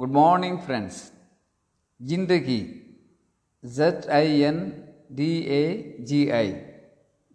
Good 0.00 0.12
morning, 0.12 0.54
friends. 0.66 1.12
Jindagi, 2.02 2.58
Z 3.66 4.08
I 4.08 4.28
N 4.50 4.58
D 5.14 5.46
A 5.56 6.02
G 6.08 6.32
I. 6.32 6.46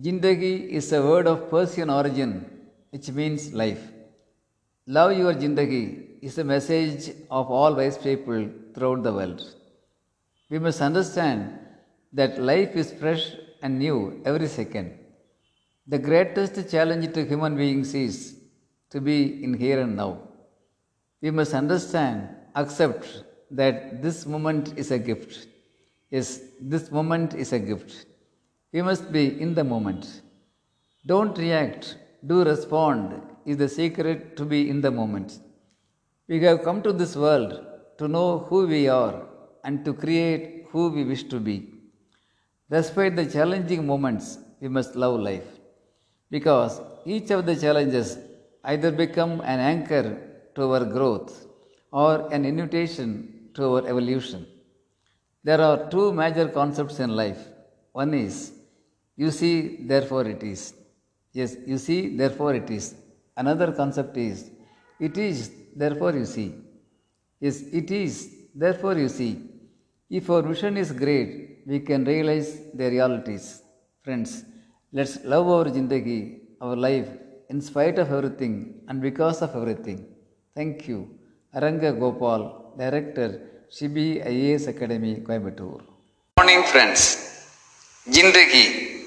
Jindagi 0.00 0.68
is 0.78 0.92
a 0.92 1.00
word 1.02 1.26
of 1.26 1.50
Persian 1.50 1.90
origin 1.90 2.30
which 2.90 3.10
means 3.10 3.52
life. 3.52 3.82
Love 4.86 5.18
your 5.18 5.34
Jindagi 5.34 6.22
is 6.28 6.38
a 6.38 6.44
message 6.44 7.08
of 7.38 7.50
all 7.50 7.74
wise 7.74 7.98
people 7.98 8.48
throughout 8.76 9.02
the 9.02 9.12
world. 9.12 9.42
We 10.48 10.60
must 10.60 10.82
understand 10.82 11.58
that 12.12 12.40
life 12.40 12.76
is 12.76 12.92
fresh 12.92 13.24
and 13.60 13.80
new 13.80 14.22
every 14.24 14.46
second. 14.46 15.00
The 15.88 15.98
greatest 15.98 16.70
challenge 16.70 17.12
to 17.14 17.24
human 17.24 17.56
beings 17.56 17.92
is 17.92 18.36
to 18.90 19.00
be 19.00 19.42
in 19.42 19.54
here 19.54 19.80
and 19.80 19.96
now. 19.96 20.12
We 21.20 21.32
must 21.32 21.54
understand, 21.54 22.28
accept 22.54 23.24
that 23.50 24.02
this 24.02 24.26
moment 24.26 24.74
is 24.76 24.90
a 24.90 24.98
gift. 24.98 25.46
Yes, 26.10 26.40
this 26.60 26.90
moment 26.90 27.34
is 27.34 27.52
a 27.52 27.58
gift. 27.58 28.06
We 28.72 28.82
must 28.82 29.12
be 29.12 29.40
in 29.40 29.54
the 29.54 29.64
moment. 29.64 30.22
Don't 31.06 31.36
react, 31.36 31.96
do 32.26 32.44
respond 32.44 33.20
is 33.44 33.56
the 33.56 33.68
secret 33.68 34.36
to 34.36 34.44
be 34.44 34.70
in 34.70 34.80
the 34.80 34.90
moment. 34.90 35.38
We 36.28 36.40
have 36.40 36.62
come 36.62 36.82
to 36.82 36.92
this 36.92 37.16
world 37.16 37.64
to 37.98 38.08
know 38.08 38.38
who 38.48 38.66
we 38.66 38.88
are 38.88 39.26
and 39.64 39.84
to 39.84 39.92
create 39.92 40.66
who 40.70 40.88
we 40.88 41.04
wish 41.04 41.24
to 41.24 41.38
be. 41.40 41.68
Despite 42.70 43.16
the 43.16 43.26
challenging 43.26 43.86
moments, 43.86 44.38
we 44.60 44.68
must 44.68 44.94
love 44.96 45.20
life 45.20 45.48
because 46.30 46.80
each 47.04 47.30
of 47.30 47.44
the 47.44 47.56
challenges 47.56 48.16
either 48.64 48.90
become 48.90 49.40
an 49.40 49.60
anchor 49.60 50.18
to 50.54 50.72
our 50.72 50.84
growth 50.84 51.46
or 51.92 52.32
an 52.32 52.44
invitation 52.44 53.50
to 53.54 53.64
our 53.64 53.86
evolution. 53.86 54.46
There 55.44 55.60
are 55.60 55.90
two 55.90 56.12
major 56.12 56.48
concepts 56.48 56.98
in 57.00 57.10
life. 57.10 57.46
One 57.92 58.14
is 58.14 58.52
you 59.16 59.30
see, 59.30 59.84
therefore 59.92 60.26
it 60.26 60.42
is. 60.42 60.74
Yes, 61.32 61.56
you 61.66 61.78
see, 61.78 62.16
therefore 62.16 62.54
it 62.54 62.70
is. 62.70 62.94
Another 63.36 63.72
concept 63.72 64.16
is 64.16 64.50
it 64.98 65.16
is, 65.18 65.50
therefore 65.76 66.12
you 66.12 66.24
see. 66.24 66.54
Yes, 67.40 67.62
it 67.80 67.90
is, 67.90 68.14
therefore 68.54 68.96
you 68.98 69.08
see. 69.08 69.32
If 70.08 70.30
our 70.30 70.42
vision 70.42 70.76
is 70.76 70.92
great, 70.92 71.62
we 71.66 71.80
can 71.80 72.04
realize 72.04 72.60
the 72.74 72.88
realities. 72.90 73.62
Friends, 74.02 74.44
let's 74.92 75.24
love 75.24 75.48
our 75.48 75.64
Jindagi, 75.64 76.40
our 76.60 76.76
life, 76.76 77.08
in 77.48 77.60
spite 77.60 77.98
of 77.98 78.12
everything 78.12 78.82
and 78.88 79.00
because 79.00 79.42
of 79.42 79.54
everything. 79.54 80.06
Thank 80.54 80.88
you. 80.88 81.18
Aranga 81.54 81.92
Gopal, 81.92 82.72
Director, 82.78 83.66
Shibi 83.70 84.24
IAS 84.26 84.68
Academy, 84.68 85.16
Coimbatore. 85.16 85.82
Morning, 86.38 86.62
friends. 86.64 87.02
Jindagi, 88.08 89.04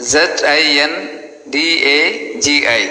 Z 0.00 0.16
I 0.46 0.78
N 0.88 1.50
D 1.50 1.56
A 1.94 2.40
G 2.40 2.66
I. 2.68 2.82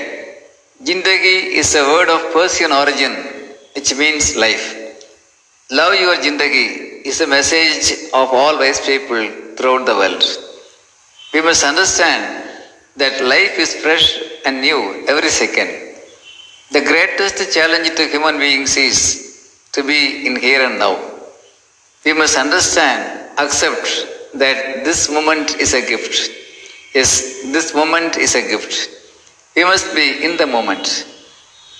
Jindagi 0.84 1.54
is 1.62 1.74
a 1.76 1.84
word 1.84 2.10
of 2.10 2.34
Persian 2.34 2.74
origin 2.74 3.14
which 3.76 3.96
means 3.96 4.36
life. 4.36 4.66
Love 5.72 5.94
your 5.96 6.16
Jindagi 6.18 7.06
is 7.06 7.22
a 7.22 7.28
message 7.28 8.10
of 8.14 8.28
all 8.34 8.60
wise 8.60 8.82
people 8.86 9.24
throughout 9.56 9.86
the 9.86 9.96
world. 9.96 10.24
We 11.34 11.42
must 11.42 11.64
understand 11.64 12.46
that 12.98 13.24
life 13.24 13.58
is 13.58 13.74
fresh 13.74 14.20
and 14.46 14.60
new 14.60 15.06
every 15.08 15.30
second. 15.30 15.81
The 16.72 16.80
greatest 16.80 17.54
challenge 17.54 17.90
to 17.98 18.08
human 18.08 18.40
beings 18.40 18.78
is 18.78 18.98
to 19.74 19.84
be 19.84 20.26
in 20.26 20.38
here 20.38 20.66
and 20.66 20.80
now. 20.80 20.98
We 22.06 22.14
must 22.14 22.38
understand, 22.38 23.30
accept 23.38 24.08
that 24.36 24.86
this 24.86 25.12
moment 25.12 25.58
is 25.58 25.74
a 25.74 25.82
gift. 25.82 26.32
Yes, 26.96 27.42
this 27.52 27.76
moment 27.76 28.16
is 28.16 28.36
a 28.36 28.42
gift. 28.42 28.90
We 29.54 29.66
must 29.66 29.94
be 29.94 30.24
in 30.24 30.38
the 30.38 30.48
moment. 30.48 31.06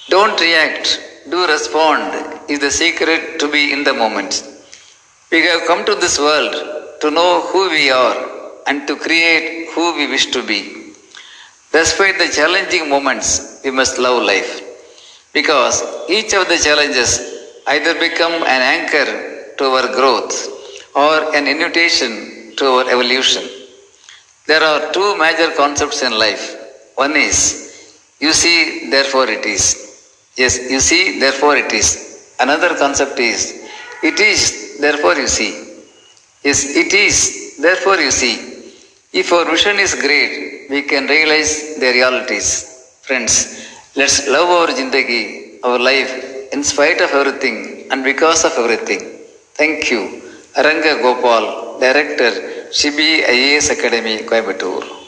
Don't 0.10 0.38
react, 0.42 1.00
do 1.30 1.48
respond 1.48 2.50
is 2.50 2.60
the 2.60 2.70
secret 2.70 3.40
to 3.40 3.50
be 3.50 3.72
in 3.72 3.86
the 3.86 3.94
moment. 3.94 4.44
We 5.32 5.46
have 5.46 5.68
come 5.68 5.86
to 5.86 5.96
this 5.96 6.20
world 6.20 6.54
to 7.00 7.10
know 7.10 7.48
who 7.48 7.70
we 7.70 7.90
are 7.92 8.52
and 8.68 8.86
to 8.88 8.98
create 8.98 9.70
who 9.70 9.96
we 9.96 10.08
wish 10.08 10.26
to 10.32 10.44
be. 10.46 10.92
Despite 11.72 12.18
the 12.18 12.28
challenging 12.28 12.90
moments, 12.90 13.62
we 13.64 13.72
must 13.72 13.98
love 13.98 14.24
life 14.24 14.68
because 15.34 15.84
each 16.10 16.34
of 16.34 16.48
the 16.48 16.58
challenges 16.58 17.10
either 17.68 17.94
become 18.00 18.34
an 18.34 18.62
anchor 18.76 19.08
to 19.58 19.64
our 19.66 19.88
growth 19.94 20.34
or 20.96 21.36
an 21.36 21.48
invitation 21.48 22.54
to 22.58 22.66
our 22.66 22.90
evolution. 22.90 23.44
There 24.48 24.64
are 24.64 24.92
two 24.92 25.18
major 25.18 25.52
concepts 25.56 26.02
in 26.02 26.18
life. 26.18 26.44
One 26.96 27.16
is 27.16 27.62
you 28.20 28.34
see, 28.34 28.90
therefore 28.90 29.28
it 29.30 29.46
is. 29.46 29.64
Yes, 30.38 30.70
you 30.70 30.80
see, 30.80 31.20
therefore 31.20 31.58
it 31.58 31.72
is. 31.74 32.36
Another 32.40 32.76
concept 32.78 33.20
is 33.20 33.68
it 34.04 34.20
is, 34.20 34.78
therefore 34.80 35.16
you 35.16 35.28
see. 35.28 35.52
Yes, 36.44 36.76
it 36.76 36.94
is, 36.94 37.58
therefore 37.60 37.98
you 37.98 38.12
see. 38.12 38.36
If 39.14 39.32
our 39.34 39.46
vision 39.50 39.78
is 39.80 39.94
great, 39.96 40.70
we 40.70 40.84
can 40.84 41.08
realize 41.08 41.78
the 41.80 41.88
realities. 41.88 42.48
Friends, 43.02 43.34
let's 43.96 44.28
love 44.28 44.50
our 44.50 44.68
Jindagi, 44.68 45.60
our 45.64 45.80
life, 45.80 46.12
in 46.54 46.64
spite 46.64 47.02
of 47.02 47.12
everything 47.12 47.88
and 47.92 48.04
because 48.04 48.46
of 48.46 48.54
everything. 48.58 49.02
Thank 49.56 49.92
you. 49.92 50.22
Aranga 50.56 51.02
Gopal, 51.02 51.80
Director, 51.80 52.32
Shibi 52.72 53.24
IAS 53.24 53.70
Academy, 53.72 54.20
Coimbatore. 54.20 55.01